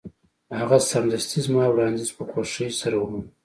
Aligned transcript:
هغه 0.59 0.77
سمدستي 0.91 1.39
زما 1.45 1.63
وړاندیز 1.69 2.09
په 2.17 2.23
خوښۍ 2.29 2.69
سره 2.81 2.95
ومانه 2.97 3.27